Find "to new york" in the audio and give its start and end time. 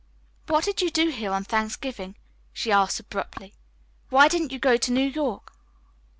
4.75-5.51